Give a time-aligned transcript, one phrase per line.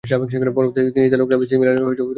[0.57, 2.09] পরবর্তীতে তিনি ইতালীয় ক্লাব এসি মিলানের হয়েও খেলেছেন।